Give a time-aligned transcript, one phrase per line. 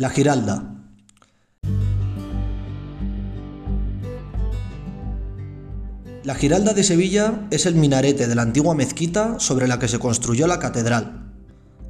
[0.00, 0.76] La Giralda.
[6.22, 9.98] La Giralda de Sevilla es el minarete de la antigua mezquita sobre la que se
[9.98, 11.32] construyó la catedral.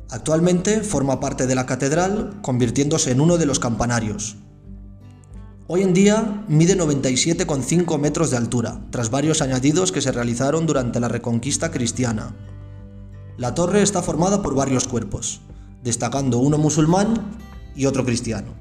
[0.09, 4.37] Actualmente forma parte de la catedral, convirtiéndose en uno de los campanarios.
[5.67, 10.99] Hoy en día mide 97,5 metros de altura, tras varios añadidos que se realizaron durante
[10.99, 12.35] la Reconquista cristiana.
[13.37, 15.43] La torre está formada por varios cuerpos,
[15.83, 17.37] destacando uno musulmán
[17.79, 18.53] y otro cristiano.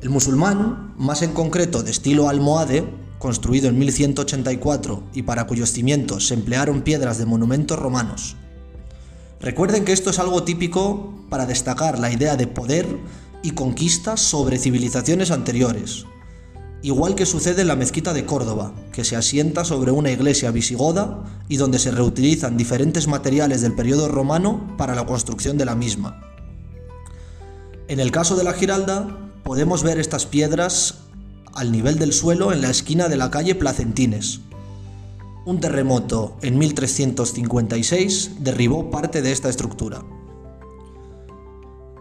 [0.00, 2.84] El musulmán, más en concreto de estilo almohade,
[3.18, 8.36] construido en 1184 y para cuyos cimientos se emplearon piedras de monumentos romanos.
[9.40, 12.86] Recuerden que esto es algo típico para destacar la idea de poder
[13.42, 16.04] y conquista sobre civilizaciones anteriores,
[16.82, 21.24] igual que sucede en la mezquita de Córdoba, que se asienta sobre una iglesia visigoda
[21.48, 26.27] y donde se reutilizan diferentes materiales del periodo romano para la construcción de la misma.
[27.88, 31.04] En el caso de la Giralda, podemos ver estas piedras
[31.54, 34.40] al nivel del suelo en la esquina de la calle Placentines.
[35.46, 40.04] Un terremoto en 1356 derribó parte de esta estructura.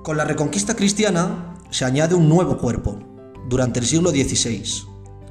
[0.04, 3.00] Con la reconquista cristiana se añade un nuevo cuerpo,
[3.48, 4.64] durante el siglo XVI,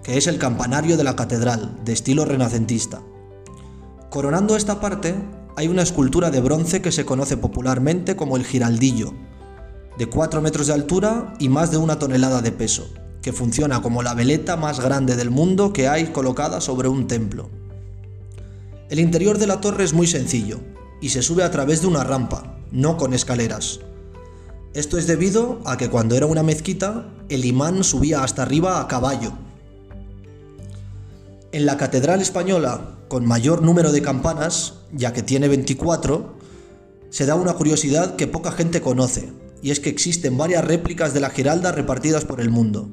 [0.03, 3.03] que es el campanario de la catedral, de estilo renacentista.
[4.09, 5.17] Coronando esta parte
[5.55, 9.13] hay una escultura de bronce que se conoce popularmente como el giraldillo,
[9.99, 12.89] de 4 metros de altura y más de una tonelada de peso,
[13.23, 17.49] que funciona como la veleta más grande del mundo que hay colocada sobre un templo.
[18.89, 20.61] El interior de la torre es muy sencillo
[21.01, 23.81] y se sube a través de una rampa, no con escaleras.
[24.75, 28.89] Esto es debido a que cuando era una mezquita, el imán subía hasta arriba a
[28.89, 29.33] caballo.
[31.53, 36.35] En la catedral española, con mayor número de campanas, ya que tiene 24,
[37.09, 41.21] se da una curiosidad que poca gente conoce, y es que existen varias réplicas de
[41.21, 42.91] la Giralda repartidas por el mundo.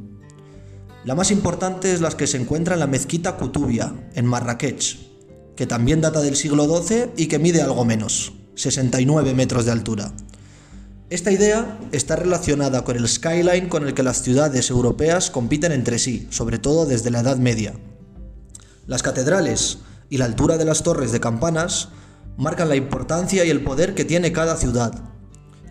[1.06, 5.00] La más importante es la que se encuentra en la mezquita Kutubia, en Marrakech,
[5.56, 10.14] que también data del siglo XII y que mide algo menos, 69 metros de altura.
[11.10, 16.00] Esta idea está relacionada con el skyline con el que las ciudades europeas compiten entre
[16.00, 17.74] sí, sobre todo desde la Edad Media.
[18.88, 21.90] Las catedrales y la altura de las torres de campanas
[22.38, 24.94] marcan la importancia y el poder que tiene cada ciudad.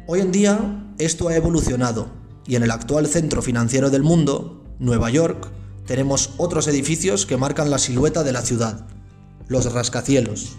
[0.06, 2.08] Hoy en día esto ha evolucionado
[2.46, 5.50] y en el actual centro financiero del mundo, Nueva York,
[5.86, 8.86] tenemos otros edificios que marcan la silueta de la ciudad,
[9.48, 10.56] los rascacielos.